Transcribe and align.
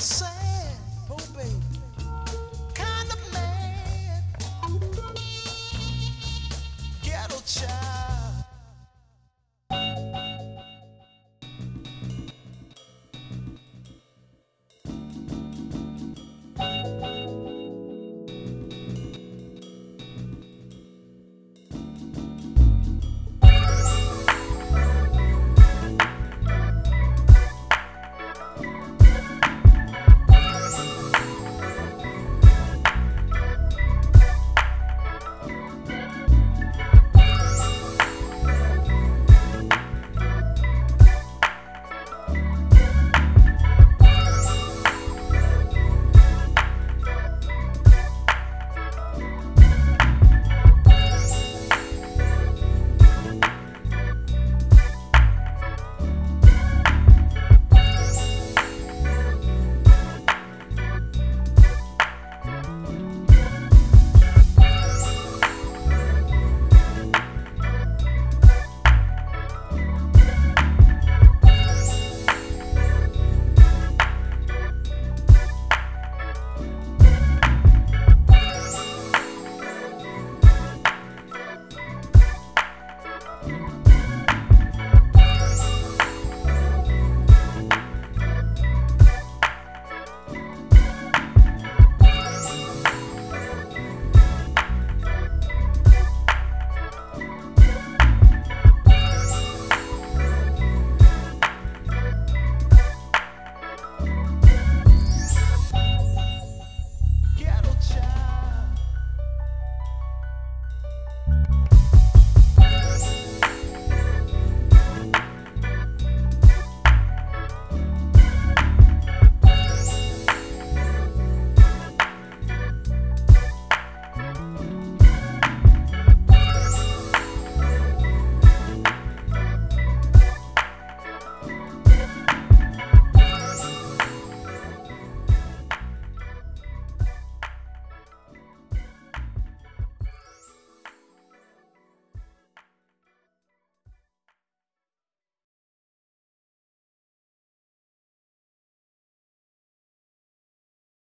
say 0.00 0.39